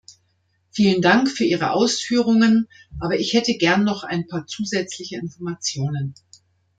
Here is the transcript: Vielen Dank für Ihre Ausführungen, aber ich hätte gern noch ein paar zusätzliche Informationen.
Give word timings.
Vielen 0.71 1.03
Dank 1.03 1.29
für 1.29 1.43
Ihre 1.43 1.73
Ausführungen, 1.73 2.67
aber 2.99 3.19
ich 3.19 3.35
hätte 3.35 3.53
gern 3.55 3.83
noch 3.83 4.03
ein 4.03 4.25
paar 4.25 4.47
zusätzliche 4.47 5.17
Informationen. 5.17 6.15